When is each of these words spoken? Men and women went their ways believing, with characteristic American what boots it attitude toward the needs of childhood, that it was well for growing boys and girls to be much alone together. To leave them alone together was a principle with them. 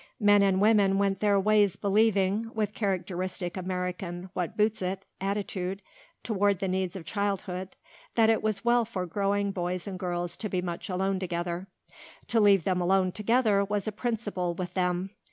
Men 0.19 0.41
and 0.41 0.59
women 0.59 0.97
went 0.97 1.19
their 1.19 1.39
ways 1.39 1.75
believing, 1.75 2.47
with 2.55 2.73
characteristic 2.73 3.55
American 3.55 4.31
what 4.33 4.57
boots 4.57 4.81
it 4.81 5.05
attitude 5.21 5.83
toward 6.23 6.57
the 6.57 6.67
needs 6.67 6.95
of 6.95 7.05
childhood, 7.05 7.75
that 8.15 8.27
it 8.27 8.41
was 8.41 8.65
well 8.65 8.83
for 8.83 9.05
growing 9.05 9.51
boys 9.51 9.85
and 9.85 9.99
girls 9.99 10.35
to 10.37 10.49
be 10.49 10.59
much 10.59 10.89
alone 10.89 11.19
together. 11.19 11.67
To 12.29 12.39
leave 12.39 12.63
them 12.63 12.81
alone 12.81 13.11
together 13.11 13.63
was 13.63 13.87
a 13.87 13.91
principle 13.91 14.55
with 14.55 14.73
them. 14.73 15.11